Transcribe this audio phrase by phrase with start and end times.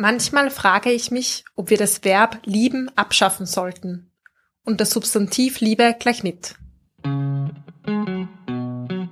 [0.00, 4.10] Manchmal frage ich mich, ob wir das Verb lieben abschaffen sollten
[4.64, 6.54] und das Substantiv Liebe gleich mit.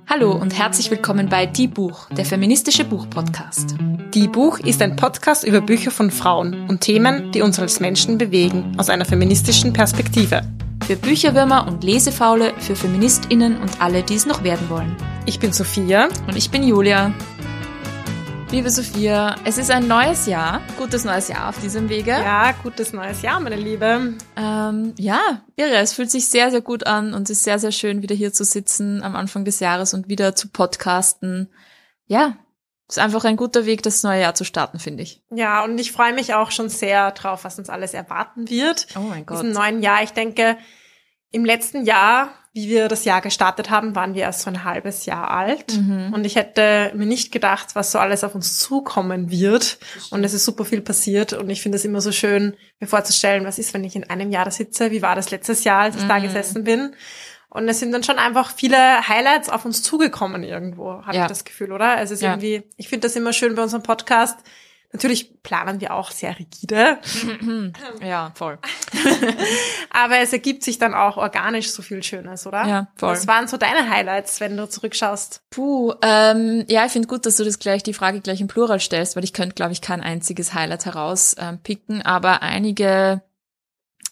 [0.07, 3.75] Hallo und herzlich willkommen bei Die Buch, der feministische Buchpodcast.
[4.15, 8.17] Die Buch ist ein Podcast über Bücher von Frauen und Themen, die uns als Menschen
[8.17, 10.41] bewegen, aus einer feministischen Perspektive.
[10.87, 14.97] Für Bücherwürmer und Lesefaule, für FeministInnen und alle, die es noch werden wollen.
[15.27, 16.09] Ich bin Sophia.
[16.25, 17.13] Und ich bin Julia.
[18.51, 20.61] Liebe Sophia, es ist ein neues Jahr.
[20.75, 22.09] Gutes neues Jahr auf diesem Wege.
[22.09, 24.15] Ja, gutes neues Jahr, meine Liebe.
[24.35, 25.75] Ähm, ja, irre.
[25.75, 28.33] Es fühlt sich sehr, sehr gut an und es ist sehr, sehr schön, wieder hier
[28.33, 31.49] zu sitzen am Anfang des Jahres und wieder zu podcasten.
[32.07, 32.37] Ja,
[32.87, 35.21] ist einfach ein guter Weg, das neue Jahr zu starten, finde ich.
[35.29, 38.87] Ja, und ich freue mich auch schon sehr drauf, was uns alles erwarten wird.
[38.95, 39.43] Oh mein Gott.
[39.43, 40.01] Diesem neuen Jahr.
[40.01, 40.57] Ich denke,
[41.29, 45.05] im letzten Jahr wie wir das Jahr gestartet haben, waren wir erst so ein halbes
[45.05, 45.77] Jahr alt.
[45.77, 46.11] Mhm.
[46.13, 49.77] Und ich hätte mir nicht gedacht, was so alles auf uns zukommen wird.
[50.11, 51.33] Und es ist super viel passiert.
[51.33, 54.31] Und ich finde es immer so schön, mir vorzustellen, was ist, wenn ich in einem
[54.31, 54.91] Jahr da sitze?
[54.91, 56.09] Wie war das letztes Jahr, als ich mhm.
[56.09, 56.93] da gesessen bin?
[57.49, 61.23] Und es sind dann schon einfach viele Highlights auf uns zugekommen irgendwo, habe ja.
[61.23, 61.97] ich das Gefühl, oder?
[61.97, 62.31] Also es ist ja.
[62.31, 64.37] irgendwie, ich finde das immer schön bei unserem Podcast,
[64.91, 66.97] Natürlich planen wir auch sehr rigide.
[68.01, 68.57] Ja, voll.
[69.91, 72.65] Aber es ergibt sich dann auch organisch so viel Schönes, oder?
[72.65, 73.11] Ja, voll.
[73.11, 75.43] Was waren so deine Highlights, wenn du zurückschaust?
[75.51, 78.79] Puh, ähm, ja, ich finde gut, dass du das gleich die Frage gleich im Plural
[78.79, 83.21] stellst, weil ich könnte, glaube ich, kein einziges Highlight herauspicken, ähm, aber einige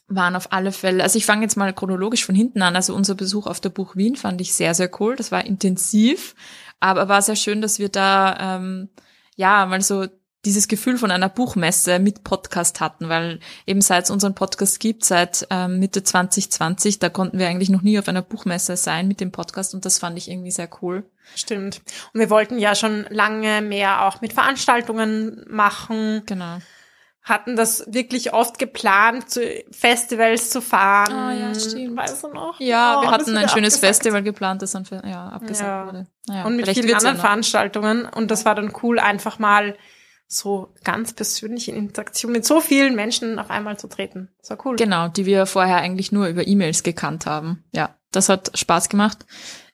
[0.07, 3.15] waren auf alle Fälle, also ich fange jetzt mal chronologisch von hinten an, also unser
[3.15, 6.33] Besuch auf der Buch Wien fand ich sehr, sehr cool, das war intensiv,
[6.79, 8.89] aber war sehr schön, dass wir da, ähm,
[9.35, 10.07] ja, mal so
[10.47, 15.03] dieses Gefühl von einer Buchmesse mit Podcast hatten, weil eben seit es unseren Podcast gibt,
[15.03, 19.19] seit ähm, Mitte 2020, da konnten wir eigentlich noch nie auf einer Buchmesse sein mit
[19.19, 21.03] dem Podcast und das fand ich irgendwie sehr cool.
[21.35, 21.81] Stimmt.
[22.13, 26.23] Und wir wollten ja schon lange mehr auch mit Veranstaltungen machen.
[26.25, 26.59] Genau.
[27.23, 31.13] Hatten das wirklich oft geplant, zu Festivals zu fahren.
[31.13, 31.97] Ah, ja, stimmt.
[31.97, 32.57] Weißt du noch?
[32.61, 33.95] Ja, oh, wir hatten ein schönes abgesagt.
[33.95, 35.85] Festival geplant, das dann ja, abgesagt ja.
[35.87, 36.07] wurde.
[36.25, 38.05] Naja, und mit vielen anderen Veranstaltungen.
[38.05, 39.75] Und das war dann cool, einfach mal
[40.27, 44.29] so ganz persönlich in Interaktion mit so vielen Menschen auf einmal zu treten.
[44.39, 44.75] Das war cool.
[44.75, 47.63] Genau, die wir vorher eigentlich nur über E-Mails gekannt haben.
[47.73, 49.25] Ja, das hat Spaß gemacht.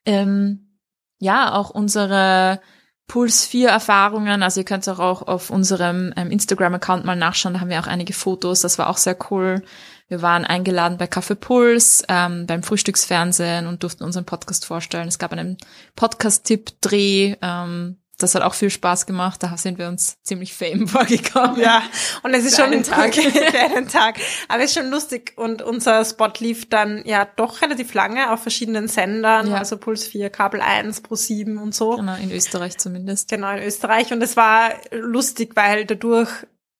[0.06, 0.78] Ähm,
[1.18, 2.62] ja, auch unsere
[3.08, 7.70] Puls 4 Erfahrungen, also ihr könnt auch auf unserem ähm, Instagram-Account mal nachschauen, da haben
[7.70, 9.64] wir auch einige Fotos, das war auch sehr cool.
[10.08, 15.08] Wir waren eingeladen bei Kaffee Puls, ähm, beim Frühstücksfernsehen und durften unseren Podcast vorstellen.
[15.08, 15.58] Es gab einen
[15.96, 19.44] Podcast-Tipp-Dreh, ähm, das hat auch viel Spaß gemacht.
[19.44, 21.60] Da sind wir uns ziemlich fame vorgekommen.
[21.60, 21.84] Ja,
[22.24, 23.14] und es ist schon ein Tag.
[23.76, 24.20] einen Tag.
[24.48, 25.34] Aber es ist schon lustig.
[25.36, 29.58] Und unser Spot lief dann ja doch relativ lange auf verschiedenen Sendern, ja.
[29.58, 31.98] also Puls 4, Kabel 1, Pro 7 und so.
[31.98, 33.30] Genau, in Österreich zumindest.
[33.30, 34.12] Genau, in Österreich.
[34.14, 36.30] Und es war lustig, weil dadurch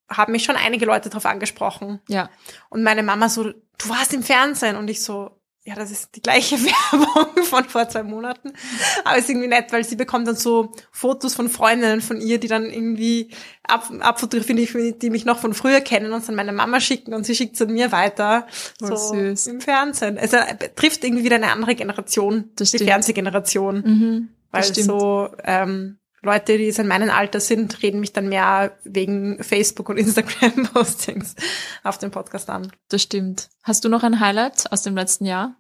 [0.10, 2.00] haben mich schon einige Leute darauf angesprochen.
[2.08, 2.30] Ja.
[2.70, 4.76] Und meine Mama so, du warst im Fernsehen.
[4.76, 8.52] Und ich so, ja, das ist die gleiche Werbung von vor zwei Monaten.
[9.06, 12.38] Aber es ist irgendwie nett, weil sie bekommt dann so Fotos von Freundinnen von ihr,
[12.38, 13.30] die dann irgendwie
[13.64, 17.34] ab, abfotografieren, die mich noch von früher kennen und dann meine Mama schicken und sie
[17.34, 18.46] schickt es an mir weiter.
[18.82, 19.48] Oh, so süß.
[19.48, 20.18] im Fernsehen.
[20.18, 20.38] Also
[20.76, 23.76] trifft irgendwie wieder eine andere Generation, das die Fernsehgeneration.
[23.76, 24.88] Mhm, weil stimmt.
[24.88, 29.98] so ähm, Leute, die in meinem Alter sind, reden mich dann mehr wegen Facebook und
[29.98, 31.36] Instagram-Postings
[31.84, 32.72] auf dem Podcast an.
[32.88, 33.50] Das stimmt.
[33.62, 35.56] Hast du noch ein Highlight aus dem letzten Jahr?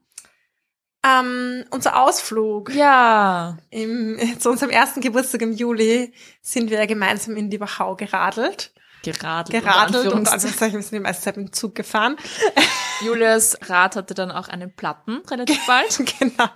[1.06, 2.74] Ähm, unser Ausflug.
[2.74, 3.58] Ja.
[3.72, 8.73] Im, zu unserem ersten Geburtstag im Juli sind wir gemeinsam in die Wachau geradelt
[9.04, 9.64] geradelt.
[9.64, 12.18] Geradelt und Anführungszeichen, wir sind die meiste Zeit mit dem Zug gefahren.
[13.06, 15.98] Julias Rad hatte dann auch einen Platten relativ bald.
[16.20, 16.50] genau.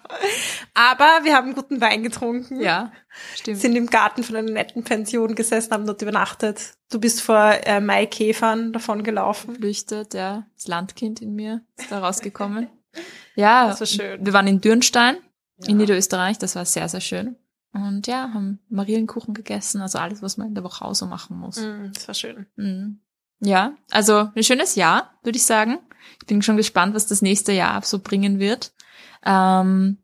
[0.74, 2.62] Aber wir haben guten Wein getrunken.
[2.62, 2.92] Ja,
[3.36, 3.60] stimmt.
[3.60, 6.74] Sind im Garten von einer netten Pension gesessen, haben dort übernachtet.
[6.90, 9.56] Du bist vor äh, Maikäfern davon gelaufen.
[9.56, 10.46] Flüchtet, ja.
[10.56, 12.70] Das Landkind in mir ist da rausgekommen.
[13.36, 14.26] ja, das war schön.
[14.26, 15.18] Wir waren in Dürnstein
[15.58, 15.70] ja.
[15.70, 16.38] in Niederösterreich.
[16.38, 17.36] Das war sehr, sehr schön.
[17.74, 21.38] Und ja, haben Marienkuchen gegessen, also alles, was man in der Woche auch so machen
[21.38, 21.60] muss.
[21.60, 22.48] Mm, das war schön.
[22.56, 23.00] Mm.
[23.40, 25.80] Ja, also ein schönes Jahr, würde ich sagen.
[26.20, 28.74] Ich bin schon gespannt, was das nächste Jahr so bringen wird.
[29.24, 29.98] Ähm,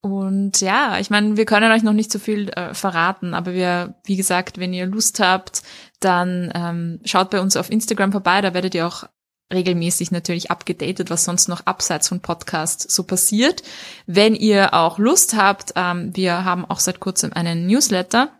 [0.00, 3.94] und ja, ich meine, wir können euch noch nicht so viel äh, verraten, aber wir,
[4.04, 5.62] wie gesagt, wenn ihr Lust habt,
[6.00, 9.04] dann ähm, schaut bei uns auf Instagram vorbei, da werdet ihr auch
[9.52, 13.62] regelmäßig natürlich abgedatet, was sonst noch abseits von Podcast so passiert.
[14.06, 18.30] Wenn ihr auch Lust habt, ähm, wir haben auch seit kurzem einen Newsletter.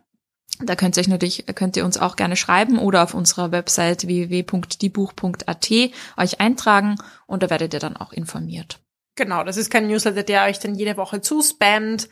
[0.61, 4.07] Da könnt ihr euch natürlich, könnt ihr uns auch gerne schreiben oder auf unserer Website
[4.07, 5.71] www.diebuch.at
[6.17, 8.79] euch eintragen und da werdet ihr dann auch informiert.
[9.17, 12.09] Genau, das ist kein Newsletter, der euch dann jede Woche zuspammt,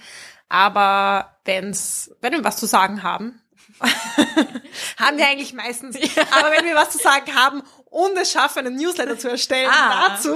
[0.49, 3.41] aber wenn's, wenn wir was zu sagen haben,
[4.99, 5.97] haben wir eigentlich meistens.
[5.97, 10.09] Aber wenn wir was zu sagen haben und es schaffen, einen Newsletter zu erstellen Ah.
[10.09, 10.35] dazu,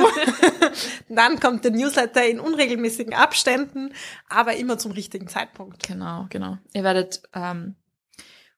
[1.09, 3.93] dann kommt der Newsletter in unregelmäßigen Abständen,
[4.29, 5.87] aber immer zum richtigen Zeitpunkt.
[5.87, 6.59] Genau, genau.
[6.73, 7.77] Ihr werdet ähm,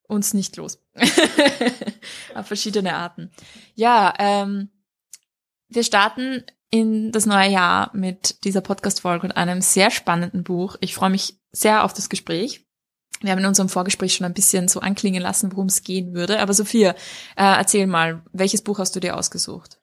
[0.08, 0.82] uns nicht los.
[2.34, 3.31] Auf verschiedene Arten.
[3.75, 4.70] Ja, ähm,
[5.69, 10.76] wir starten in das neue Jahr mit dieser Podcast-Folge und einem sehr spannenden Buch.
[10.81, 12.65] Ich freue mich sehr auf das Gespräch.
[13.20, 16.40] Wir haben in unserem Vorgespräch schon ein bisschen so anklingen lassen, worum es gehen würde.
[16.40, 16.94] Aber Sophia, äh,
[17.36, 19.78] erzähl mal, welches Buch hast du dir ausgesucht?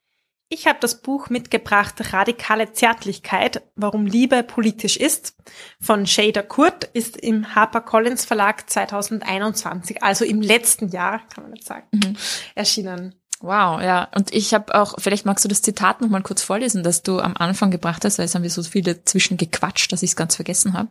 [0.49, 5.35] Ich habe das Buch mitgebracht, Radikale Zärtlichkeit, warum Liebe politisch ist,
[5.81, 11.67] von Shader Kurt, ist im HarperCollins Verlag 2021, also im letzten Jahr, kann man jetzt
[11.67, 12.15] sagen, Mhm.
[12.53, 13.15] erschienen.
[13.39, 14.09] Wow, ja.
[14.15, 17.19] Und ich habe auch, vielleicht magst du das Zitat noch mal kurz vorlesen, das du
[17.19, 20.15] am Anfang gebracht hast, weil es haben wir so viele zwischen gequatscht, dass ich es
[20.15, 20.89] ganz vergessen habe.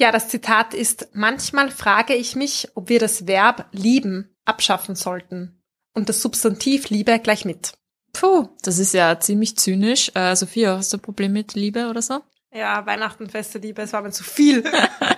[0.00, 5.60] Ja, das Zitat ist, manchmal frage ich mich, ob wir das Verb lieben abschaffen sollten
[5.92, 7.72] und das Substantiv Liebe gleich mit.
[8.12, 10.12] Puh, das ist ja ziemlich zynisch.
[10.14, 12.20] Äh, Sophia, hast du ein Problem mit Liebe oder so?
[12.52, 14.64] Ja, Weihnachten, Feste, Liebe, es war mir zu viel.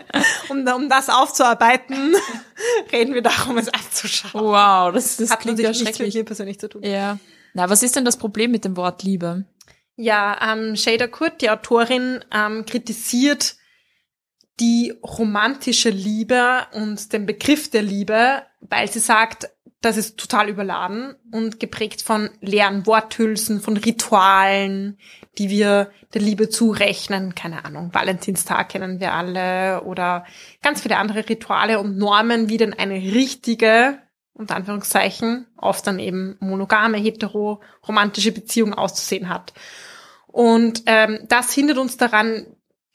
[0.48, 2.14] um, um das aufzuarbeiten,
[2.92, 4.40] reden wir darum, es abzuschaffen.
[4.40, 6.14] Wow, das, das Hat klingt ja nichts mit schrecklich.
[6.14, 6.82] mir persönlich zu tun.
[6.82, 7.18] Ja.
[7.52, 9.44] Na, was ist denn das Problem mit dem Wort Liebe?
[9.96, 13.56] Ja, ähm, Shader Kurt, die Autorin, ähm, kritisiert
[14.60, 19.48] die romantische Liebe und den Begriff der Liebe, weil sie sagt,
[19.80, 24.98] das ist total überladen und geprägt von leeren Worthülsen, von Ritualen,
[25.38, 27.34] die wir der Liebe zurechnen.
[27.34, 30.26] Keine Ahnung, Valentinstag kennen wir alle oder
[30.62, 33.98] ganz viele andere Rituale und Normen, wie denn eine richtige,
[34.34, 39.54] unter Anführungszeichen, oft dann eben monogame, hetero, romantische Beziehung auszusehen hat.
[40.26, 42.46] Und ähm, das hindert uns daran,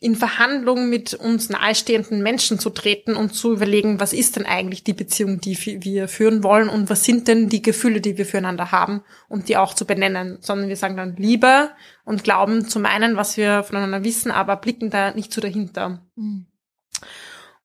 [0.06, 4.84] in Verhandlungen mit uns nahestehenden Menschen zu treten und zu überlegen, was ist denn eigentlich
[4.84, 8.72] die Beziehung, die wir führen wollen und was sind denn die Gefühle, die wir füreinander
[8.72, 11.72] haben und die auch zu benennen, sondern wir sagen dann Liebe
[12.04, 16.06] und glauben zu meinen, was wir voneinander wissen, aber blicken da nicht so dahinter.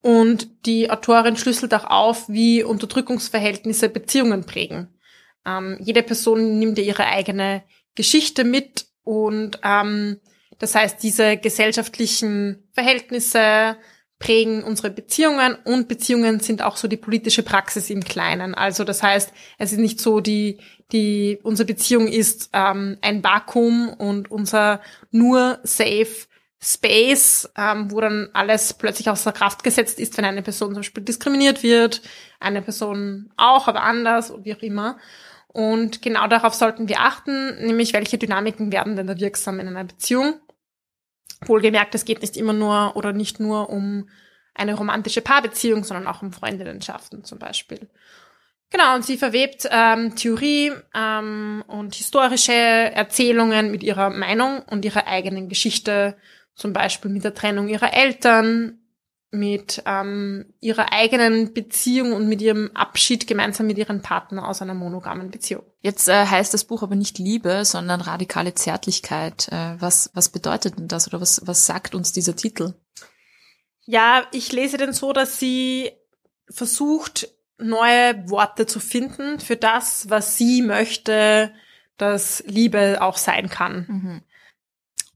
[0.01, 4.89] Und die Autorin schlüsselt auch auf, wie Unterdrückungsverhältnisse Beziehungen prägen.
[5.45, 7.65] Ähm, jede Person nimmt ja ihre eigene
[7.97, 10.21] Geschichte mit und ähm,
[10.61, 13.77] das heißt, diese gesellschaftlichen Verhältnisse
[14.19, 18.55] prägen unsere Beziehungen und Beziehungen sind auch so die politische Praxis im Kleinen.
[18.55, 20.59] Also das heißt, es ist nicht so, die,
[20.93, 26.29] die unsere Beziehung ist ähm, ein Vakuum und unser nur safe
[26.63, 31.03] Space, ähm, wo dann alles plötzlich außer Kraft gesetzt ist, wenn eine Person zum Beispiel
[31.03, 32.03] diskriminiert wird,
[32.39, 34.99] eine Person auch, aber anders und wie auch immer.
[35.49, 39.85] Und genau darauf sollten wir achten, nämlich welche Dynamiken werden denn da wirksam in einer
[39.85, 40.35] Beziehung.
[41.47, 44.09] Wohlgemerkt, es geht nicht immer nur oder nicht nur um
[44.55, 47.89] eine romantische Paarbeziehung, sondern auch um Freundinnenschaften zum Beispiel.
[48.71, 55.09] Genau, und sie verwebt ähm, Theorie ähm, und historische Erzählungen mit ihrer Meinung und ihrer
[55.09, 56.17] eigenen Geschichte,
[56.55, 58.80] zum Beispiel mit der Trennung ihrer Eltern,
[59.32, 64.75] mit ähm, ihrer eigenen Beziehung und mit ihrem Abschied gemeinsam mit ihrem Partner aus einer
[64.75, 65.62] monogamen Beziehung.
[65.81, 69.49] Jetzt äh, heißt das Buch aber nicht Liebe, sondern radikale Zärtlichkeit.
[69.53, 72.75] Äh, was, was bedeutet denn das oder was, was sagt uns dieser Titel?
[73.87, 75.93] Ja, ich lese den so, dass sie
[76.49, 77.29] versucht,
[77.59, 81.53] neue Worte zu finden für das, was sie möchte,
[81.96, 83.87] dass Liebe auch sein kann.
[83.89, 84.22] Mhm.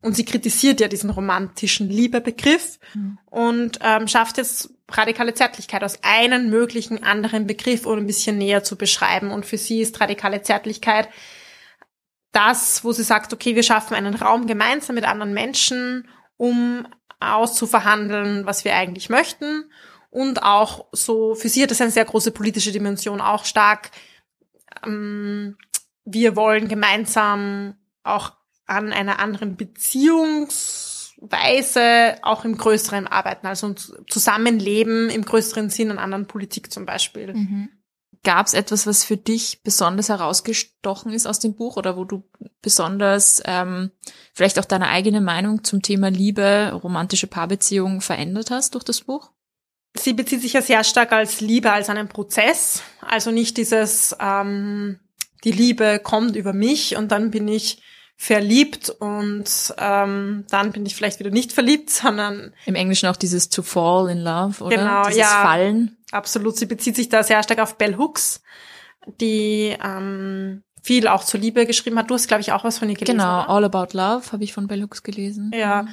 [0.04, 3.18] Und sie kritisiert ja diesen romantischen Liebebegriff Mhm.
[3.30, 8.62] und ähm, schafft jetzt radikale Zärtlichkeit aus einem möglichen anderen Begriff, um ein bisschen näher
[8.62, 9.30] zu beschreiben.
[9.30, 11.08] Und für sie ist radikale Zärtlichkeit
[12.32, 16.06] das, wo sie sagt, okay, wir schaffen einen Raum gemeinsam mit anderen Menschen,
[16.36, 16.86] um
[17.20, 19.70] auszuverhandeln, was wir eigentlich möchten.
[20.10, 23.90] Und auch so, für sie hat das eine sehr große politische Dimension, auch stark,
[24.84, 25.56] ähm,
[26.04, 28.32] wir wollen gemeinsam auch
[28.66, 33.72] an einer anderen Beziehungsweise auch im größeren arbeiten, also
[34.08, 37.34] Zusammenleben im größeren Sinn an anderen Politik zum Beispiel.
[37.34, 37.68] Mhm.
[38.22, 42.24] Gab es etwas, was für dich besonders herausgestochen ist aus dem Buch oder wo du
[42.62, 43.90] besonders ähm,
[44.32, 49.30] vielleicht auch deine eigene Meinung zum Thema Liebe, romantische Paarbeziehung verändert hast durch das Buch?
[49.96, 54.98] Sie bezieht sich ja sehr stark als Liebe als einen Prozess, also nicht dieses, ähm,
[55.44, 57.80] die Liebe kommt über mich und dann bin ich
[58.16, 63.48] verliebt und ähm, dann bin ich vielleicht wieder nicht verliebt, sondern Im Englischen auch dieses
[63.48, 64.76] to fall in love, oder?
[64.76, 65.42] Genau, dieses ja.
[65.42, 65.96] Fallen.
[66.10, 68.42] absolut, sie bezieht sich da sehr stark auf Bell Hooks,
[69.20, 72.10] die ähm, viel auch zur Liebe geschrieben hat.
[72.10, 73.18] Du hast, glaube ich, auch was von ihr gelesen.
[73.18, 73.50] Genau, oder?
[73.50, 75.50] All About Love habe ich von Bell Hooks gelesen.
[75.54, 75.86] Ja.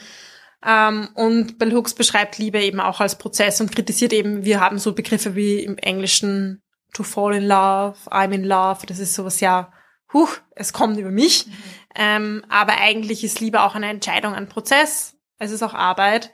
[0.64, 4.78] Ähm, und Bell Hooks beschreibt Liebe eben auch als Prozess und kritisiert eben, wir haben
[4.78, 6.62] so Begriffe wie im Englischen
[6.94, 9.72] to fall in love, I'm in love, das ist sowas ja,
[10.14, 11.48] huch, es kommt über mich.
[11.48, 11.54] Mhm.
[11.96, 15.16] Ähm, aber eigentlich ist Liebe auch eine Entscheidung, ein Prozess.
[15.38, 16.32] Es ist auch Arbeit.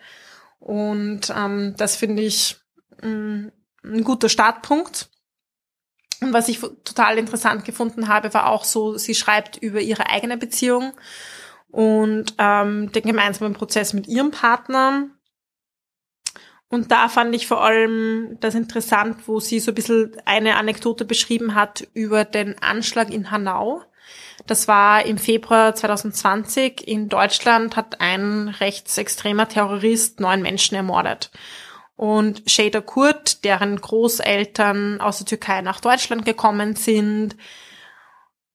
[0.60, 2.58] Und ähm, das finde ich
[3.02, 3.52] mh, mm,
[3.84, 5.10] ein guter Startpunkt.
[6.22, 10.38] Und was ich total interessant gefunden habe, war auch so, sie schreibt über ihre eigene
[10.38, 10.94] Beziehung
[11.70, 15.10] und ähm, den gemeinsamen Prozess mit ihrem Partner.
[16.70, 21.06] Und da fand ich vor allem das interessant, wo sie so ein bisschen eine Anekdote
[21.06, 23.84] beschrieben hat über den Anschlag in Hanau.
[24.46, 26.88] Das war im Februar 2020.
[26.88, 31.32] In Deutschland hat ein rechtsextremer Terrorist neun Menschen ermordet.
[31.96, 37.36] Und Shader Kurt, deren Großeltern aus der Türkei nach Deutschland gekommen sind,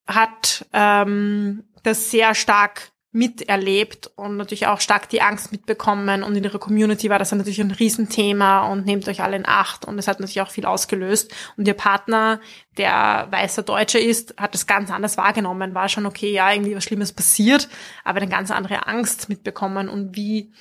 [0.06, 6.22] hat ähm, das sehr stark miterlebt und natürlich auch stark die Angst mitbekommen.
[6.22, 9.46] Und in ihrer Community war das dann natürlich ein Riesenthema und nehmt euch alle in
[9.46, 9.84] Acht.
[9.84, 11.32] Und es hat natürlich auch viel ausgelöst.
[11.58, 12.40] Und ihr Partner,
[12.78, 15.74] der weißer Deutscher ist, hat das ganz anders wahrgenommen.
[15.74, 17.68] War schon okay, ja, irgendwie was Schlimmes passiert,
[18.02, 20.52] aber eine ganz andere Angst mitbekommen und wie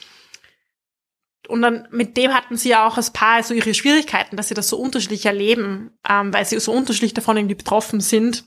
[1.48, 4.54] und dann mit dem hatten sie ja auch als Paar so ihre Schwierigkeiten, dass sie
[4.54, 8.46] das so unterschiedlich erleben, ähm, weil sie so unterschiedlich davon irgendwie betroffen sind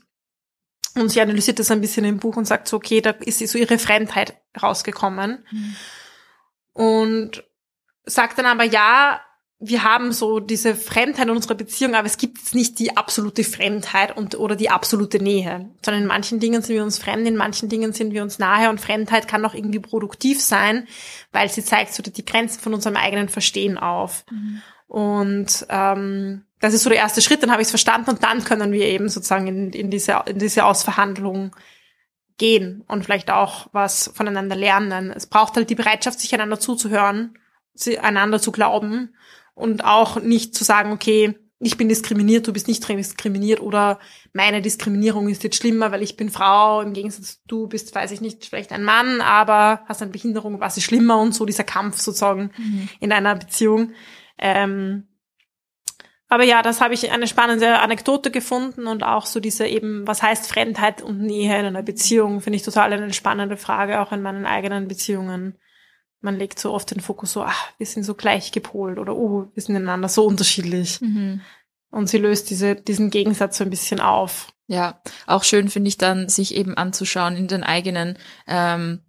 [0.95, 3.57] und sie analysiert das ein bisschen im Buch und sagt so, okay, da ist so
[3.57, 5.45] ihre Fremdheit rausgekommen.
[5.51, 5.75] Mhm.
[6.73, 7.43] Und
[8.05, 9.21] sagt dann aber, ja,
[9.59, 13.43] wir haben so diese Fremdheit in unserer Beziehung, aber es gibt jetzt nicht die absolute
[13.43, 17.37] Fremdheit und oder die absolute Nähe, sondern in manchen Dingen sind wir uns fremd, in
[17.37, 20.87] manchen Dingen sind wir uns nahe und Fremdheit kann auch irgendwie produktiv sein,
[21.31, 24.25] weil sie zeigt so die Grenzen von unserem eigenen Verstehen auf.
[24.29, 24.61] Mhm.
[24.87, 28.43] Und ähm, das ist so der erste Schritt, dann habe ich es verstanden und dann
[28.43, 31.55] können wir eben sozusagen in, in, diese, in diese Ausverhandlung
[32.37, 35.11] gehen und vielleicht auch was voneinander lernen.
[35.11, 37.37] Es braucht halt die Bereitschaft, sich einander zuzuhören,
[38.01, 39.15] einander zu glauben
[39.53, 43.99] und auch nicht zu sagen, okay, ich bin diskriminiert, du bist nicht diskriminiert oder
[44.33, 48.19] meine Diskriminierung ist jetzt schlimmer, weil ich bin Frau, im Gegensatz du bist, weiß ich
[48.19, 51.99] nicht, vielleicht ein Mann, aber hast eine Behinderung, was ist schlimmer und so dieser Kampf
[52.01, 52.89] sozusagen mhm.
[52.99, 53.93] in einer Beziehung.
[54.37, 55.07] Ähm,
[56.27, 60.23] aber ja, das habe ich eine spannende Anekdote gefunden und auch so diese eben, was
[60.23, 64.21] heißt Fremdheit und Nähe in einer Beziehung, finde ich total eine spannende Frage, auch in
[64.21, 65.57] meinen eigenen Beziehungen.
[66.21, 69.47] Man legt so oft den Fokus so, ach, wir sind so gleich gepolt oder oh,
[69.53, 70.99] wir sind einander so unterschiedlich.
[70.99, 71.41] Mhm.
[71.91, 74.51] Und sie löst diese, diesen Gegensatz so ein bisschen auf.
[74.67, 79.04] Ja, auch schön finde ich dann, sich eben anzuschauen in den eigenen ähm,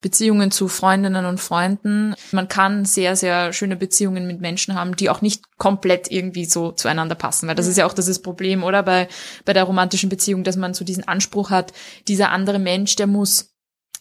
[0.00, 2.14] Beziehungen zu Freundinnen und Freunden.
[2.32, 6.72] Man kann sehr, sehr schöne Beziehungen mit Menschen haben, die auch nicht komplett irgendwie so
[6.72, 8.82] zueinander passen, weil das ist ja auch das Problem, oder?
[8.82, 9.08] Bei,
[9.44, 11.72] bei der romantischen Beziehung, dass man so diesen Anspruch hat,
[12.08, 13.49] dieser andere Mensch, der muss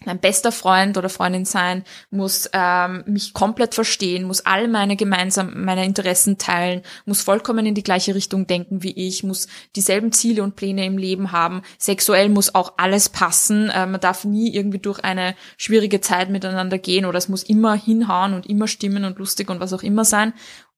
[0.06, 5.64] mein bester Freund oder Freundin sein, muss ähm, mich komplett verstehen, muss all meine gemeinsam
[5.66, 10.44] meine Interessen teilen, muss vollkommen in die gleiche Richtung denken wie ich, muss dieselben Ziele
[10.44, 11.62] und Pläne im Leben haben.
[11.78, 13.70] Sexuell muss auch alles passen.
[13.70, 17.76] Äh, man darf nie irgendwie durch eine schwierige Zeit miteinander gehen oder es muss immer
[17.76, 20.34] hinhauen und immer stimmen und lustig und was auch immer sein.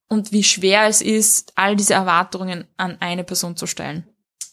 [0.07, 4.05] Und wie schwer es ist, all diese Erwartungen an eine Person zu stellen.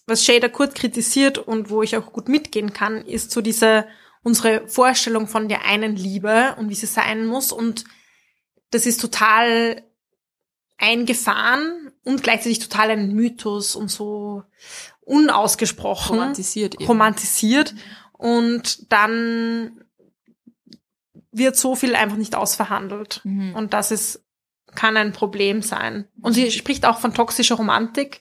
[0.06, 3.86] Was Shader Kurt kritisiert und wo ich auch gut mitgehen kann, ist so diese
[4.22, 7.52] unsere Vorstellung von der einen Liebe und wie sie sein muss.
[7.52, 7.84] Und
[8.70, 9.82] das ist total
[10.78, 14.44] eingefahren und gleichzeitig total ein Mythos und so
[15.00, 16.18] unausgesprochen.
[16.18, 16.74] Romantisiert.
[16.74, 16.86] Eben.
[16.86, 17.74] Romantisiert.
[18.12, 19.84] Und dann
[21.32, 23.20] wird so viel einfach nicht ausverhandelt.
[23.24, 23.54] Mhm.
[23.54, 24.24] Und das ist,
[24.74, 26.08] kann ein Problem sein.
[26.20, 28.20] Und sie spricht auch von toxischer Romantik.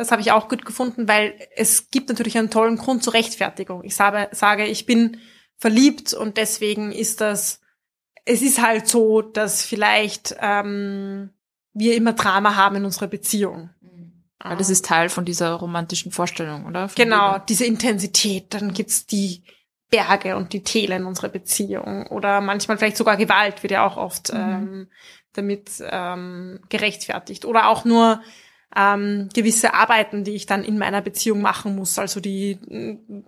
[0.00, 3.84] Das habe ich auch gut gefunden, weil es gibt natürlich einen tollen Grund zur Rechtfertigung.
[3.84, 5.18] Ich sage, sage, ich bin
[5.58, 7.60] verliebt und deswegen ist das,
[8.24, 11.28] es ist halt so, dass vielleicht ähm,
[11.74, 13.68] wir immer Drama haben in unserer Beziehung.
[14.38, 16.88] Weil das ist Teil von dieser romantischen Vorstellung, oder?
[16.88, 17.44] Von genau, Liebe.
[17.50, 18.54] diese Intensität.
[18.54, 19.42] Dann gibt's die
[19.90, 22.06] Berge und die Täler in unserer Beziehung.
[22.06, 24.38] Oder manchmal vielleicht sogar Gewalt wird ja auch oft mhm.
[24.38, 24.88] ähm,
[25.34, 27.44] damit ähm, gerechtfertigt.
[27.44, 28.22] Oder auch nur
[28.76, 31.98] ähm, gewisse Arbeiten, die ich dann in meiner Beziehung machen muss.
[31.98, 32.58] Also die,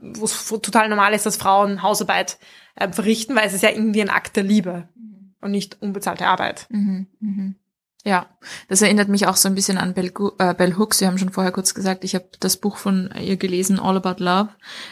[0.00, 2.38] wo es total normal ist, dass Frauen Hausarbeit
[2.76, 5.34] äh, verrichten, weil es ist ja irgendwie ein Akt der Liebe mhm.
[5.40, 6.66] und nicht unbezahlte Arbeit.
[6.70, 7.56] Mhm, mhm.
[8.04, 8.26] Ja,
[8.66, 11.00] das erinnert mich auch so ein bisschen an Bell, äh, Bell Hooks.
[11.00, 14.22] Wir haben schon vorher kurz gesagt, ich habe das Buch von ihr gelesen, All About
[14.22, 14.48] Love,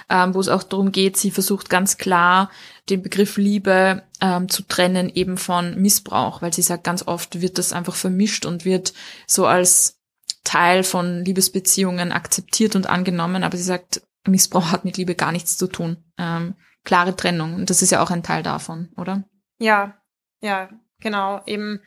[0.08, 2.50] ähm, wo es auch darum geht, sie versucht ganz klar
[2.88, 7.58] den Begriff Liebe ähm, zu trennen eben von Missbrauch, weil sie sagt, ganz oft wird
[7.58, 8.92] das einfach vermischt und wird
[9.26, 9.99] so als
[10.44, 15.56] Teil von Liebesbeziehungen akzeptiert und angenommen, aber sie sagt, Missbrauch hat mit Liebe gar nichts
[15.56, 15.98] zu tun.
[16.18, 16.54] Ähm,
[16.84, 17.54] klare Trennung.
[17.54, 19.24] Und das ist ja auch ein Teil davon, oder?
[19.58, 20.00] Ja,
[20.42, 20.70] Ja,
[21.00, 21.42] genau.
[21.46, 21.80] Eben,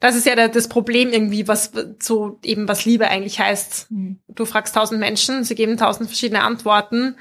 [0.00, 3.90] das ist ja das Problem irgendwie, was so eben was Liebe eigentlich heißt.
[3.90, 4.20] Mhm.
[4.28, 7.16] Du fragst tausend Menschen, sie geben tausend verschiedene Antworten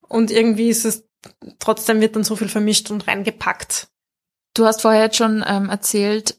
[0.00, 1.08] und irgendwie ist es
[1.58, 3.88] trotzdem wird dann so viel vermischt und reingepackt.
[4.54, 6.38] Du hast vorher jetzt schon ähm, erzählt,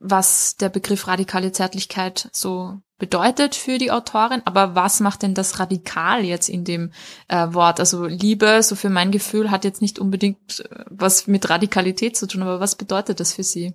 [0.00, 5.58] was der Begriff radikale Zärtlichkeit so bedeutet für die Autorin, aber was macht denn das
[5.58, 6.92] radikal jetzt in dem
[7.28, 7.80] äh, Wort?
[7.80, 12.26] Also Liebe, so für mein Gefühl, hat jetzt nicht unbedingt äh, was mit Radikalität zu
[12.26, 13.74] tun, aber was bedeutet das für sie?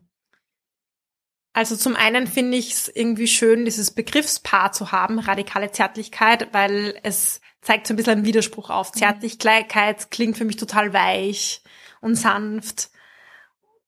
[1.53, 7.00] Also zum einen finde ich es irgendwie schön, dieses Begriffspaar zu haben, radikale Zärtlichkeit, weil
[7.03, 8.94] es zeigt so ein bisschen einen Widerspruch auf.
[8.94, 9.00] Mhm.
[9.00, 11.62] Zärtlichkeit klingt für mich total weich
[12.01, 12.89] und sanft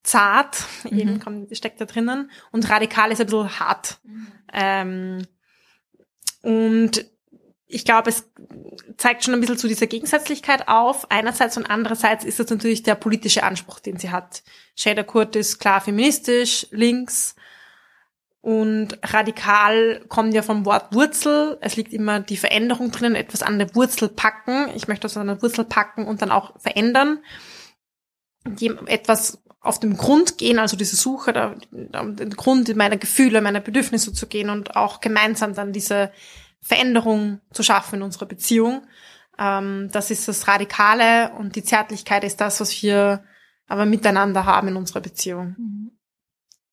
[0.02, 0.98] zart, mhm.
[0.98, 3.98] eben kommt, steckt da drinnen, und radikal ist ein bisschen hart.
[4.04, 4.26] Mhm.
[4.52, 5.26] Ähm,
[6.42, 7.04] und
[7.66, 8.30] ich glaube, es
[8.96, 11.10] zeigt schon ein bisschen zu dieser Gegensätzlichkeit auf.
[11.10, 14.42] Einerseits und andererseits ist das natürlich der politische Anspruch, den sie hat.
[14.74, 17.34] Shader Kurt ist klar feministisch, links
[18.40, 21.58] und radikal kommt ja vom Wort Wurzel.
[21.60, 24.68] Es liegt immer die Veränderung drinnen, etwas an der Wurzel packen.
[24.74, 27.18] Ich möchte das an der Wurzel packen und dann auch verändern.
[28.46, 33.60] Die etwas auf dem Grund gehen, also diese Suche, da, den Grund meiner Gefühle, meiner
[33.60, 36.12] Bedürfnisse zu gehen und auch gemeinsam dann diese
[36.60, 38.86] Veränderung zu schaffen in unserer Beziehung.
[39.38, 43.24] Ähm, das ist das Radikale und die Zärtlichkeit ist das, was wir
[43.66, 45.54] aber miteinander haben in unserer Beziehung.
[45.58, 45.90] Mhm.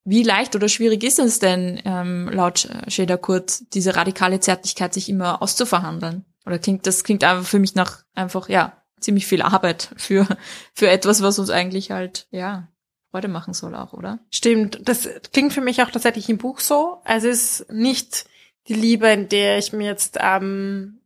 [0.08, 5.10] Wie leicht oder schwierig ist es denn, ähm, laut Schäder Kurt, diese radikale Zärtlichkeit sich
[5.10, 6.26] immer auszuverhandeln?
[6.46, 10.28] Oder klingt das klingt einfach für mich nach einfach ja ziemlich viel Arbeit für
[10.74, 12.68] für etwas, was uns eigentlich halt ja
[13.16, 14.20] Freude machen soll auch, oder?
[14.30, 14.80] Stimmt.
[14.84, 16.98] Das klingt für mich auch tatsächlich im Buch so.
[17.06, 18.26] Es ist nicht
[18.68, 21.00] die Liebe, in der ich mir jetzt ähm,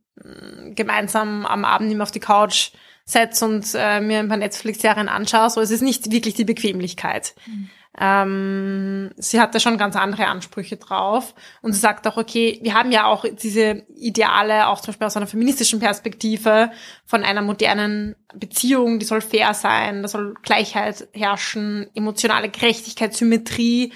[0.74, 2.72] gemeinsam am Abend immer auf die Couch
[3.04, 5.50] setze und äh, mir ein paar Netflix-Serien anschaue.
[5.50, 7.36] So, es ist nicht wirklich die Bequemlichkeit.
[7.46, 7.70] Mhm.
[7.98, 11.34] Ähm, sie hat da schon ganz andere Ansprüche drauf.
[11.60, 15.16] Und sie sagt auch, okay, wir haben ja auch diese Ideale, auch zum Beispiel aus
[15.16, 16.70] einer feministischen Perspektive,
[17.04, 23.92] von einer modernen Beziehung, die soll fair sein, da soll Gleichheit herrschen, emotionale Gerechtigkeit, Symmetrie.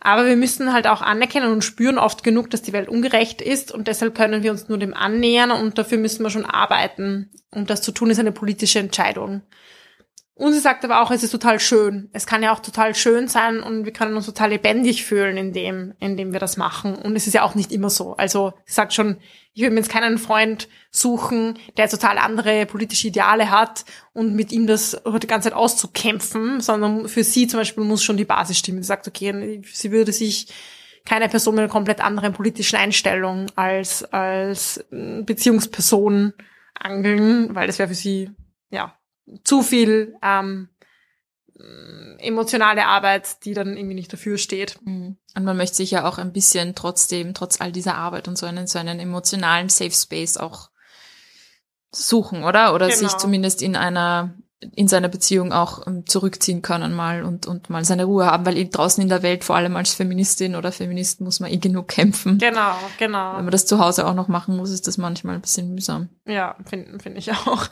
[0.00, 3.72] Aber wir müssen halt auch anerkennen und spüren oft genug, dass die Welt ungerecht ist
[3.72, 7.30] und deshalb können wir uns nur dem annähern und dafür müssen wir schon arbeiten.
[7.50, 9.40] Und das zu tun ist eine politische Entscheidung.
[10.36, 12.08] Und sie sagt aber auch, es ist total schön.
[12.12, 15.52] Es kann ja auch total schön sein und wir können uns total lebendig fühlen in
[15.52, 16.96] dem, in dem wir das machen.
[16.96, 18.16] Und es ist ja auch nicht immer so.
[18.16, 19.18] Also sie sagt schon,
[19.52, 24.50] ich würde mir jetzt keinen Freund suchen, der total andere politische Ideale hat und mit
[24.50, 28.58] ihm das die ganze Zeit auszukämpfen, sondern für sie zum Beispiel muss schon die Basis
[28.58, 28.82] stimmen.
[28.82, 30.48] Sie sagt, okay, sie würde sich
[31.04, 36.32] keine Person mit einer komplett anderen politischen Einstellung als, als Beziehungsperson
[36.74, 38.30] angeln, weil das wäre für sie,
[38.70, 38.98] ja,
[39.44, 40.68] zu viel ähm,
[42.18, 44.78] emotionale Arbeit, die dann irgendwie nicht dafür steht.
[44.84, 45.16] Mhm.
[45.36, 48.46] Und man möchte sich ja auch ein bisschen trotzdem, trotz all dieser Arbeit und so
[48.46, 50.70] einen, so einen emotionalen Safe Space auch
[51.92, 52.74] suchen, oder?
[52.74, 53.00] Oder genau.
[53.00, 54.34] sich zumindest in einer
[54.74, 58.68] in seiner Beziehung auch ähm, zurückziehen können mal und, und mal seine Ruhe haben, weil
[58.68, 62.38] draußen in der Welt, vor allem als Feministin oder Feminist, muss man eh genug kämpfen.
[62.38, 63.36] Genau, genau.
[63.36, 66.08] Wenn man das zu Hause auch noch machen muss, ist das manchmal ein bisschen mühsam.
[66.26, 67.68] Ja, finde find ich auch.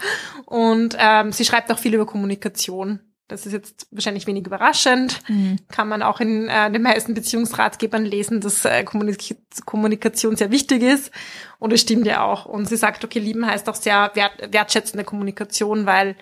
[0.46, 3.00] Und ähm, sie schreibt auch viel über Kommunikation.
[3.32, 5.20] Das ist jetzt wahrscheinlich wenig überraschend.
[5.28, 5.58] Mhm.
[5.68, 10.82] Kann man auch in äh, den meisten Beziehungsratgebern lesen, dass äh, Kommunik Kommunikation sehr wichtig
[10.82, 11.10] ist.
[11.58, 12.44] Und es stimmt ja auch.
[12.44, 16.16] Und sie sagt, okay, lieben heißt auch sehr wert wertschätzende Kommunikation, weil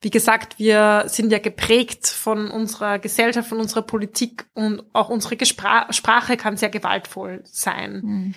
[0.00, 5.36] wie gesagt, wir sind ja geprägt von unserer Gesellschaft, von unserer Politik und auch unsere
[5.36, 8.00] Gespra Sprache kann sehr gewaltvoll sein.
[8.04, 8.34] Mhm.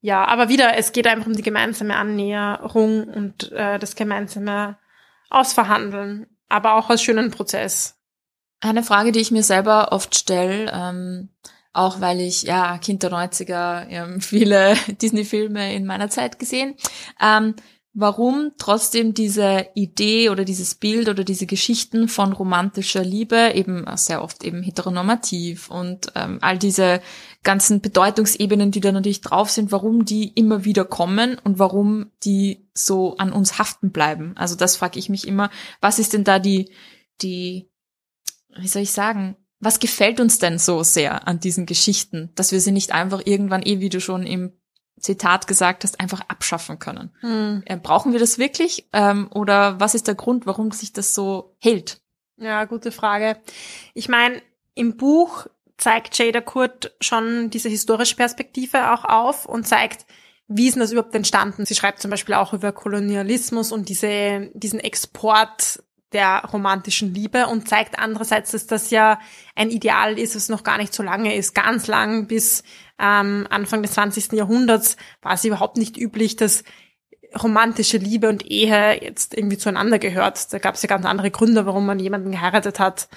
[0.00, 4.78] Ja, aber wieder, es geht einfach um die gemeinsame Annäherung und äh, das gemeinsame
[5.30, 7.98] Ausverhandeln, aber auch als schönen Prozess.
[8.60, 11.30] Eine Frage, die ich mir selber oft stelle, ähm,
[11.72, 16.76] auch weil ich ja Kind der 90er ähm, viele Disney-Filme in meiner Zeit gesehen.
[17.20, 17.56] Ähm,
[17.98, 24.22] warum trotzdem diese Idee oder dieses Bild oder diese Geschichten von romantischer Liebe eben sehr
[24.22, 27.00] oft eben heteronormativ und ähm, all diese
[27.42, 32.68] ganzen Bedeutungsebenen, die da natürlich drauf sind, warum die immer wieder kommen und warum die
[32.74, 34.34] so an uns haften bleiben.
[34.36, 35.48] Also das frage ich mich immer,
[35.80, 36.70] was ist denn da die,
[37.22, 37.70] die,
[38.58, 42.60] wie soll ich sagen, was gefällt uns denn so sehr an diesen Geschichten, dass wir
[42.60, 44.52] sie nicht einfach irgendwann eh, wie du schon im
[44.98, 47.12] Zitat gesagt hast, einfach abschaffen können.
[47.20, 47.62] Hm.
[47.66, 48.88] Äh, brauchen wir das wirklich?
[48.92, 52.00] Ähm, oder was ist der Grund, warum sich das so hält?
[52.38, 53.36] Ja, gute Frage.
[53.94, 54.42] Ich meine,
[54.74, 60.06] im Buch zeigt Jada Kurt schon diese historische Perspektive auch auf und zeigt,
[60.48, 61.66] wie ist denn das überhaupt entstanden?
[61.66, 65.82] Sie schreibt zum Beispiel auch über Kolonialismus und diese, diesen Export
[66.12, 69.18] der romantischen Liebe und zeigt andererseits, dass das ja
[69.56, 71.54] ein Ideal ist, was noch gar nicht so lange ist.
[71.54, 72.62] Ganz lang bis
[72.98, 74.32] ähm, Anfang des 20.
[74.32, 76.64] Jahrhunderts war es überhaupt nicht üblich, dass
[77.42, 80.52] romantische Liebe und Ehe jetzt irgendwie zueinander gehört.
[80.52, 83.08] Da gab es ja ganz andere Gründe, warum man jemanden geheiratet hat.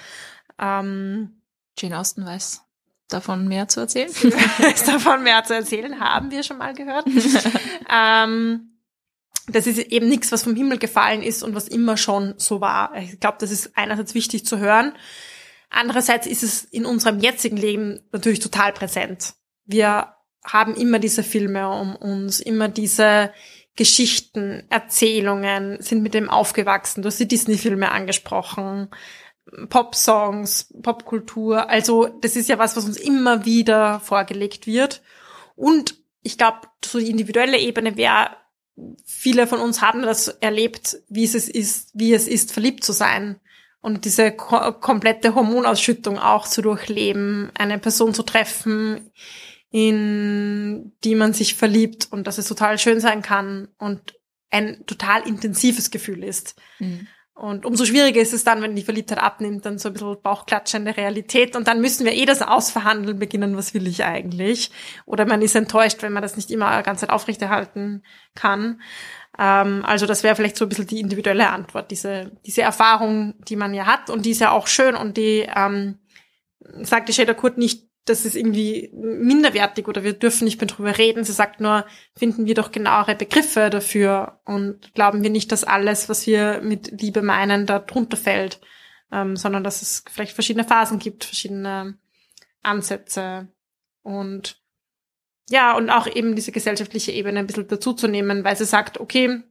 [0.58, 1.42] Ähm,
[1.78, 2.62] Jane Austen weiß
[3.08, 4.10] davon mehr zu erzählen.
[4.86, 7.06] davon mehr zu erzählen, haben wir schon mal gehört.
[7.92, 8.70] ähm,
[9.48, 12.96] das ist eben nichts, was vom Himmel gefallen ist und was immer schon so war.
[12.98, 14.92] Ich glaube, das ist einerseits wichtig zu hören.
[15.70, 19.34] Andererseits ist es in unserem jetzigen Leben natürlich total präsent.
[19.64, 23.32] Wir haben immer diese Filme um uns, immer diese
[23.76, 27.02] Geschichten, Erzählungen, sind mit dem aufgewachsen.
[27.02, 28.88] Du hast die Disney-Filme angesprochen,
[29.68, 31.68] Pop-Songs, Popkultur.
[31.68, 35.02] Also das ist ja was, was uns immer wieder vorgelegt wird.
[35.56, 38.36] Und ich glaube, so die individuelle Ebene wäre
[39.04, 43.40] viele von uns haben das erlebt, wie es ist, wie es ist, verliebt zu sein
[43.80, 49.10] und diese ko komplette Hormonausschüttung auch zu durchleben, eine Person zu treffen,
[49.70, 54.14] in die man sich verliebt und dass es total schön sein kann und
[54.50, 56.60] ein total intensives Gefühl ist.
[56.80, 57.06] Mhm.
[57.40, 60.94] Und umso schwieriger ist es dann, wenn die Verliebtheit abnimmt, dann so ein bisschen bauchklatschende
[60.98, 61.56] Realität.
[61.56, 64.70] Und dann müssen wir eh das Ausverhandeln beginnen, was will ich eigentlich?
[65.06, 68.02] Oder man ist enttäuscht, wenn man das nicht immer ganz Zeit aufrechterhalten
[68.34, 68.82] kann.
[69.38, 73.56] Ähm, also das wäre vielleicht so ein bisschen die individuelle Antwort, diese, diese Erfahrung, die
[73.56, 74.10] man ja hat.
[74.10, 75.98] Und die ist ja auch schön und die ähm,
[76.82, 81.24] sagte Shader Kurt nicht das ist irgendwie minderwertig oder wir dürfen nicht mehr drüber reden.
[81.24, 81.86] Sie sagt nur,
[82.16, 87.00] finden wir doch genauere Begriffe dafür und glauben wir nicht, dass alles, was wir mit
[87.00, 88.60] Liebe meinen, da drunter fällt,
[89.12, 91.98] ähm, sondern dass es vielleicht verschiedene Phasen gibt, verschiedene
[92.62, 93.48] Ansätze
[94.02, 94.60] und
[95.50, 99.42] ja, und auch eben diese gesellschaftliche Ebene ein bisschen dazuzunehmen, weil sie sagt, okay,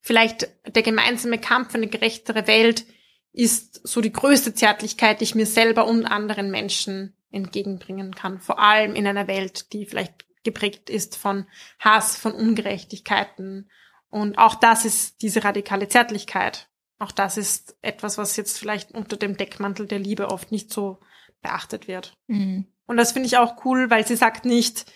[0.00, 2.86] vielleicht der gemeinsame Kampf für eine gerechtere Welt
[3.32, 8.40] ist so die größte Zärtlichkeit, die ich mir selber und anderen Menschen entgegenbringen kann.
[8.40, 11.46] Vor allem in einer Welt, die vielleicht geprägt ist von
[11.78, 13.70] Hass, von Ungerechtigkeiten.
[14.10, 16.68] Und auch das ist diese radikale Zärtlichkeit.
[16.98, 21.00] Auch das ist etwas, was jetzt vielleicht unter dem Deckmantel der Liebe oft nicht so
[21.42, 22.16] beachtet wird.
[22.26, 22.66] Mhm.
[22.86, 24.90] Und das finde ich auch cool, weil sie sagt nicht,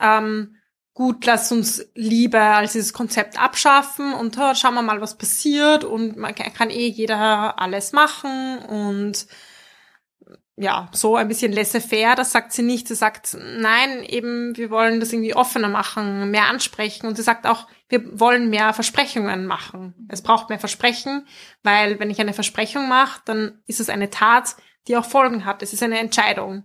[0.00, 0.56] ähm,
[0.92, 5.84] gut, lass uns Liebe als dieses Konzept abschaffen und oh, schauen wir mal, was passiert
[5.84, 9.26] und man kann eh jeder alles machen und
[10.58, 12.88] ja, so ein bisschen laissez-faire, das sagt sie nicht.
[12.88, 17.06] Sie sagt, nein, eben, wir wollen das irgendwie offener machen, mehr ansprechen.
[17.06, 19.94] Und sie sagt auch, wir wollen mehr Versprechungen machen.
[20.08, 21.26] Es braucht mehr Versprechen,
[21.62, 24.56] weil wenn ich eine Versprechung mache, dann ist es eine Tat,
[24.88, 25.62] die auch Folgen hat.
[25.62, 26.64] Es ist eine Entscheidung.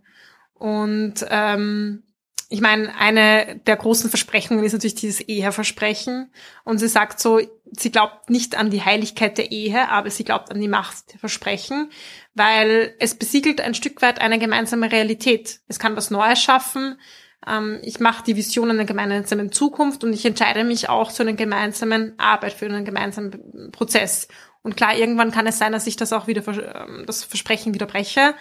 [0.53, 2.03] Und ähm,
[2.47, 6.31] ich meine, eine der großen Versprechungen ist natürlich dieses Eheversprechen.
[6.63, 7.41] Und sie sagt so,
[7.71, 11.19] sie glaubt nicht an die Heiligkeit der Ehe, aber sie glaubt an die Macht der
[11.19, 11.89] Versprechen,
[12.33, 15.61] weil es besiegelt ein Stück weit eine gemeinsame Realität.
[15.67, 16.99] Es kann was Neues schaffen.
[17.47, 21.33] Ähm, ich mache die Vision einer gemeinsamen Zukunft und ich entscheide mich auch zu einer
[21.33, 24.27] gemeinsamen Arbeit, für einen gemeinsamen Prozess.
[24.63, 27.87] Und klar, irgendwann kann es sein, dass ich das auch wieder, ähm, das Versprechen wieder
[27.87, 28.35] breche.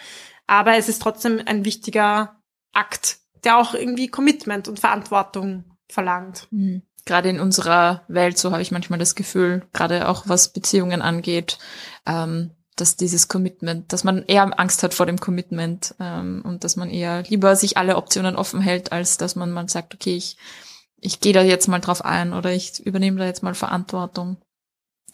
[0.47, 2.41] Aber es ist trotzdem ein wichtiger
[2.73, 6.49] Akt der auch irgendwie Commitment und Verantwortung verlangt.
[6.51, 6.83] Mhm.
[7.05, 11.59] Gerade in unserer Welt, so habe ich manchmal das Gefühl, gerade auch was Beziehungen angeht,
[12.07, 16.77] ähm, dass dieses Commitment, dass man eher Angst hat vor dem Commitment ähm, und dass
[16.77, 20.37] man eher lieber sich alle Optionen offen hält, als dass man mal sagt, okay, ich,
[20.99, 24.39] ich gehe da jetzt mal drauf ein oder ich übernehme da jetzt mal Verantwortung.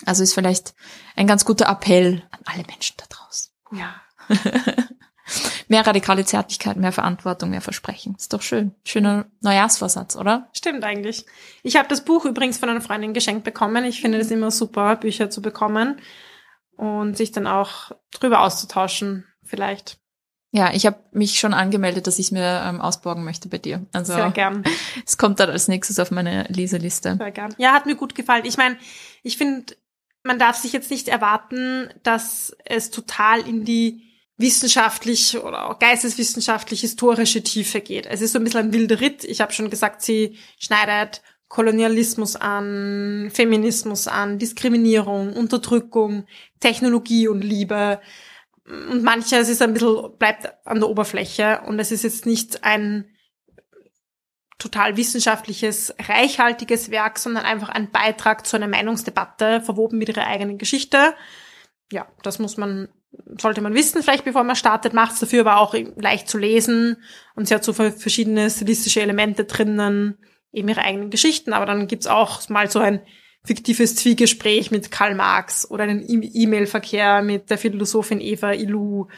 [0.04, 0.74] Also ist vielleicht
[1.16, 3.52] ein ganz guter Appell an alle Menschen da draußen.
[3.72, 3.94] Ja.
[5.68, 8.14] mehr radikale Zärtlichkeit, mehr Verantwortung, mehr Versprechen.
[8.18, 8.74] Ist doch schön.
[8.84, 10.48] Schöner Neujahrsvorsatz, oder?
[10.52, 11.26] Stimmt eigentlich.
[11.62, 13.84] Ich habe das Buch übrigens von einer Freundin geschenkt bekommen.
[13.84, 16.00] Ich finde das immer super, Bücher zu bekommen
[16.76, 19.98] und sich dann auch drüber auszutauschen, vielleicht.
[20.52, 23.84] Ja, ich habe mich schon angemeldet, dass ich mir ähm, ausborgen möchte bei dir.
[23.92, 24.64] Also Sehr gern.
[25.04, 27.16] Es kommt dann als nächstes auf meine Leseliste.
[27.18, 27.54] Sehr gern.
[27.58, 28.44] Ja, hat mir gut gefallen.
[28.46, 28.76] Ich meine,
[29.22, 29.74] ich finde,
[30.22, 34.05] man darf sich jetzt nicht erwarten, dass es total in die
[34.38, 38.06] wissenschaftlich oder auch geisteswissenschaftlich historische Tiefe geht.
[38.06, 39.24] Es ist so ein bisschen ein wilder Ritt.
[39.24, 46.26] Ich habe schon gesagt, sie schneidet Kolonialismus an, Feminismus an, Diskriminierung, Unterdrückung,
[46.60, 48.00] Technologie und Liebe.
[48.66, 53.10] Und manches ist ein bisschen, bleibt an der Oberfläche und es ist jetzt nicht ein
[54.58, 60.58] total wissenschaftliches, reichhaltiges Werk, sondern einfach ein Beitrag zu einer Meinungsdebatte, verwoben mit ihrer eigenen
[60.58, 61.14] Geschichte.
[61.92, 62.88] Ja, das muss man
[63.38, 66.96] sollte man wissen, vielleicht bevor man startet, macht es dafür aber auch leicht zu lesen
[67.34, 70.18] und sie hat so verschiedene stilistische Elemente drinnen,
[70.52, 73.00] eben ihre eigenen Geschichten, aber dann gibt's auch mal so ein
[73.44, 79.08] fiktives Zwiegespräch mit Karl Marx oder einen E- E-Mail-Verkehr mit der Philosophin Eva Ilou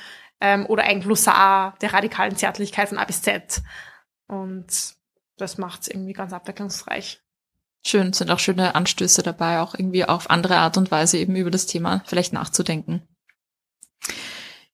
[0.41, 3.63] ähm, oder ein Glossar der radikalen Zärtlichkeit von A bis Z.
[4.27, 4.67] Und
[5.39, 7.21] das macht's irgendwie ganz abwechslungsreich.
[7.87, 11.51] Schön, sind auch schöne Anstöße dabei, auch irgendwie auf andere Art und Weise eben über
[11.51, 13.09] das Thema vielleicht nachzudenken.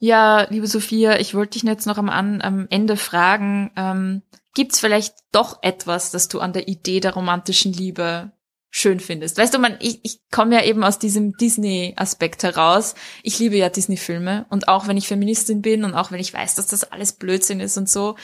[0.04, 4.20] Ja, liebe Sophia, ich wollte dich jetzt noch am, am Ende fragen, ähm,
[4.52, 8.30] gibt's vielleicht doch etwas, das du an der Idee der romantischen Liebe
[8.68, 9.38] schön findest?
[9.38, 12.96] Weißt du, man, ich, ich komme ja eben aus diesem Disney-Aspekt heraus.
[13.22, 16.54] Ich liebe ja Disney-Filme und auch wenn ich Feministin bin und auch wenn ich weiß,
[16.54, 18.16] dass das alles Blödsinn ist und so,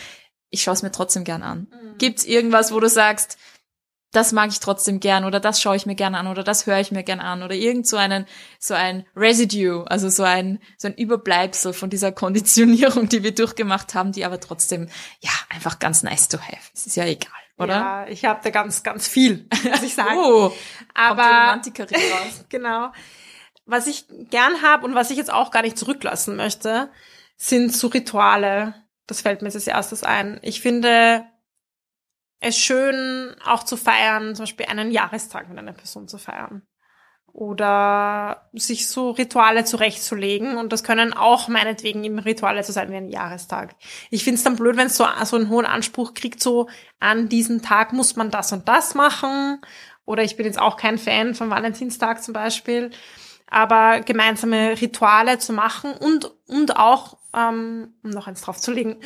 [0.51, 1.61] ich schaue es mir trotzdem gern an.
[1.61, 1.97] Mhm.
[1.97, 3.39] Gibt's irgendwas, wo du sagst,
[4.13, 6.81] das mag ich trotzdem gern oder das schaue ich mir gern an oder das höre
[6.81, 8.27] ich mir gern an oder irgend so einen
[8.59, 13.95] so ein Residue, also so ein so ein Überbleibsel von dieser Konditionierung, die wir durchgemacht
[13.95, 14.89] haben, die aber trotzdem
[15.21, 16.71] ja einfach ganz nice to have.
[16.75, 17.75] Es ist ja egal, oder?
[17.75, 20.11] Ja, ich habe da ganz, ganz viel, muss ich sagen.
[20.17, 20.53] Oh,
[20.95, 22.45] Aber Romantikerin raus.
[22.49, 22.93] genau.
[23.67, 26.91] Was ich gern habe und was ich jetzt auch gar nicht zurücklassen möchte,
[27.37, 28.75] sind so Rituale.
[29.07, 30.41] Das fällt mir jetzt als erstes ein.
[30.43, 31.25] Ich finde
[32.41, 36.63] es schön, auch zu feiern, zum Beispiel einen Jahrestag mit einer Person zu feiern.
[37.33, 40.57] Oder sich so Rituale zurechtzulegen.
[40.57, 43.77] Und das können auch meinetwegen eben Rituale zu sein wie ein Jahrestag.
[44.11, 47.29] Ich finde es dann blöd, wenn es so, so einen hohen Anspruch kriegt, so an
[47.29, 49.61] diesen Tag muss man das und das machen.
[50.07, 52.91] Oder ich bin jetzt auch kein Fan von Valentinstag zum Beispiel.
[53.51, 58.97] Aber gemeinsame Rituale zu machen und, und auch, ähm, um noch eins draufzulegen,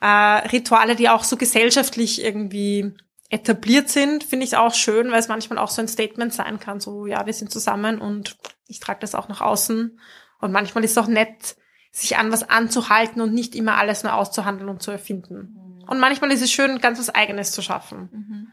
[0.00, 2.94] äh, Rituale, die auch so gesellschaftlich irgendwie
[3.28, 6.80] etabliert sind, finde ich auch schön, weil es manchmal auch so ein Statement sein kann,
[6.80, 8.36] so, ja, wir sind zusammen und
[8.68, 9.98] ich trage das auch nach außen.
[10.40, 11.56] Und manchmal ist es auch nett,
[11.92, 15.82] sich an was anzuhalten und nicht immer alles nur auszuhandeln und zu erfinden.
[15.86, 18.08] Und manchmal ist es schön, ganz was Eigenes zu schaffen.
[18.12, 18.48] Mhm.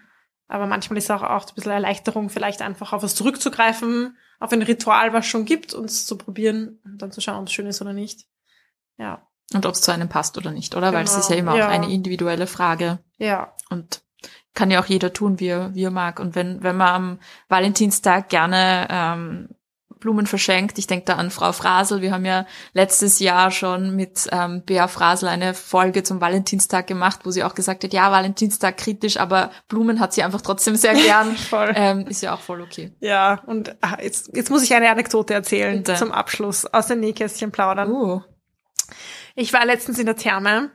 [0.48, 4.62] Aber manchmal ist auch, auch ein bisschen Erleichterung, vielleicht einfach auf was zurückzugreifen, auf ein
[4.62, 7.68] Ritual, was schon gibt, und es zu probieren und dann zu schauen, ob es schön
[7.68, 8.28] ist oder nicht.
[8.98, 9.28] Ja.
[9.54, 10.94] Und ob es zu einem passt oder nicht, oder?
[10.94, 11.68] Weil es Genau, ist ja immer ja.
[11.68, 13.00] auch eine individuelle Frage.
[13.18, 13.56] Ja.
[13.70, 14.02] Und
[14.54, 16.20] kann ja auch jeder tun, wie er, wie er mag.
[16.20, 19.50] Und wenn, wenn man am Valentinstag gerne ähm,
[20.00, 24.28] Blumen verschenkt, ich denke da an Frau Frasel, wir haben ja letztes Jahr schon mit
[24.32, 28.78] ähm, Bea Frasel eine Folge zum Valentinstag gemacht, wo sie auch gesagt hat, ja, Valentinstag
[28.78, 31.36] kritisch, aber Blumen hat sie einfach trotzdem sehr gern.
[31.36, 31.74] Voll.
[31.76, 32.94] ähm, ist ja auch voll okay.
[33.00, 35.96] Ja, und ah, jetzt, jetzt muss ich eine Anekdote erzählen Bitte.
[35.96, 37.92] zum Abschluss, aus den Nähkästchen plaudern.
[37.92, 38.22] Uh.
[39.36, 40.72] Ich war letztens in der Therme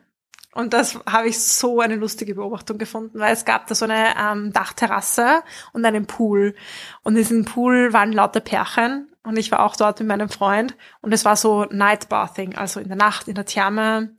[0.54, 4.14] und das habe ich so eine lustige Beobachtung gefunden, weil es gab da so eine
[4.16, 6.54] ähm, Dachterrasse und einen Pool.
[7.02, 10.76] Und in diesem Pool waren lauter Pärchen und ich war auch dort mit meinem Freund
[11.00, 14.16] und es war so Nightbathing, also in der Nacht in der Therme.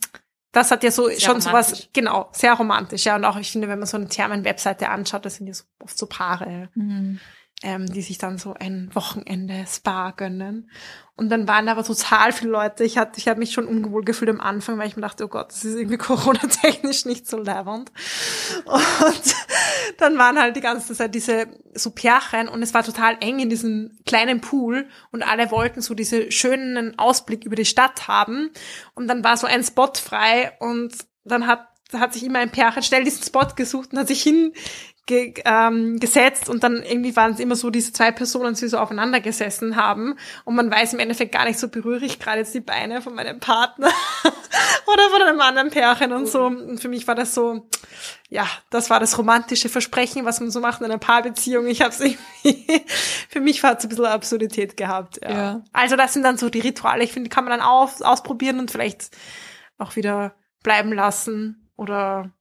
[0.52, 3.16] Das hat ja so Sehr schon sowas, genau, sehr romantisch, ja.
[3.16, 5.98] Und auch ich finde, wenn man so eine Thermen-Webseite anschaut, das sind ja so, oft
[5.98, 7.20] so Paare Mhm.
[7.66, 10.70] Ähm, die sich dann so ein Wochenende Spa gönnen.
[11.16, 12.84] Und dann waren aber total viele Leute.
[12.84, 15.30] Ich hatte, ich habe mich schon ungewohl gefühlt am Anfang, weil ich mir dachte, oh
[15.30, 17.92] Gott, das ist irgendwie Corona-technisch nicht so leibend.
[18.66, 19.36] Und
[19.98, 23.50] dann waren halt die ganze Zeit diese so Pärchen und es war total eng in
[23.50, 28.52] diesem kleinen Pool und alle wollten so diese schönen Ausblick über die Stadt haben.
[28.94, 32.84] Und dann war so ein Spot frei und dann hat hat sich immer ein Pärchen
[32.84, 34.54] schnell diesen Spot gesucht und hat sich hin
[35.06, 38.80] ge ähm, gesetzt und dann irgendwie waren es immer so diese zwei Personen, die so
[38.80, 42.56] aufeinander gesessen haben und man weiß im Endeffekt gar nicht so, berühre ich gerade jetzt
[42.56, 43.90] die Beine von meinem Partner
[44.88, 46.46] oder von einem anderen Pärchen und so.
[46.46, 47.70] Und für mich war das so,
[48.30, 51.68] ja, das war das romantische Versprechen, was man so macht in einer Paarbeziehung.
[51.68, 52.84] Ich habe es irgendwie,
[53.30, 55.20] für mich hat es ein bisschen Absurdität gehabt.
[55.22, 55.32] Ja.
[55.32, 55.62] Ja.
[55.72, 57.04] Also das sind dann so die Rituale.
[57.04, 59.12] Ich finde, die kann man dann auf, ausprobieren und vielleicht
[59.78, 62.32] auch wieder bleiben lassen oder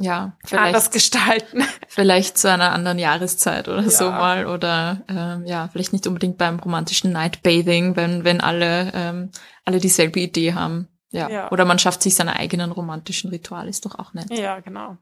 [0.00, 1.62] Ja, anders gestalten.
[1.88, 4.10] vielleicht zu einer anderen Jahreszeit oder so Ja.
[4.12, 4.46] mal.
[4.46, 9.30] Oder ähm, ja, vielleicht nicht unbedingt beim romantischen Nightbathing, wenn, wenn alle, ähm,
[9.64, 10.88] alle dieselbe Idee haben.
[11.10, 11.28] Ja.
[11.28, 11.50] Ja.
[11.50, 14.30] Oder man schafft sich seine eigenen romantischen Rituale, ist doch auch nett.
[14.30, 14.96] Ja, genau.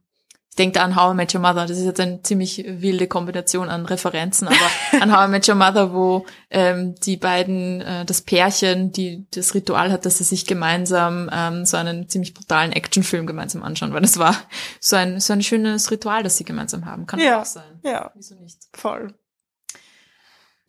[0.50, 1.66] Ich denke da an How I Met Your Mother.
[1.66, 4.56] Das ist jetzt eine ziemlich wilde Kombination an Referenzen, aber
[5.00, 9.54] an How I Met Your Mother, wo ähm, die beiden, äh, das Pärchen, die das
[9.54, 14.00] Ritual hat, dass sie sich gemeinsam ähm, so einen ziemlich brutalen Actionfilm gemeinsam anschauen, weil
[14.02, 14.34] das war
[14.80, 17.06] so ein so ein schönes Ritual, das sie gemeinsam haben.
[17.06, 17.40] Kann Ja.
[17.40, 17.78] auch sein.
[17.84, 18.58] Ja, Wieso nicht?
[18.72, 19.14] voll.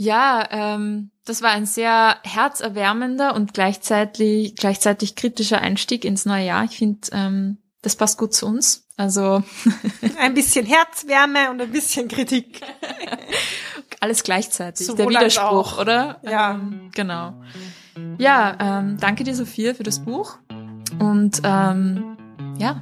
[0.02, 6.63] Ja, ähm, das war ein sehr herzerwärmender und gleichzeitig gleichzeitig kritischer Einstieg ins neue Jahr.
[6.63, 8.86] Ich finde, ähm, das passt gut zu uns.
[8.98, 9.42] Also
[10.20, 12.62] Ein bisschen Herzwärme und ein bisschen Kritik.
[14.02, 14.86] Alles gleichzeitig.
[14.86, 16.20] Sowohl der Widerspruch, oder?
[16.24, 16.52] Ja.
[16.56, 17.34] Ähm, genau.
[18.18, 20.38] Ja, ähm, danke dir, Sophia, für das Buch.
[21.00, 22.18] Und ähm,
[22.58, 22.82] ja,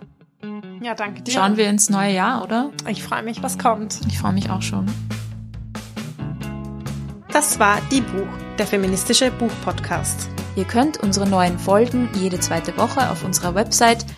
[0.81, 1.31] Ja, danke dir.
[1.31, 2.71] schauen wir ins neue Jahr, oder?
[2.88, 3.99] Ich freue mich, was kommt.
[4.07, 4.86] Ich freue mich auch schon.
[7.31, 10.29] Das war Die Buch, der feministische Buchpodcast.
[10.55, 14.05] Ihr könnt unsere neuen Folgen jede zweite Woche auf unserer Website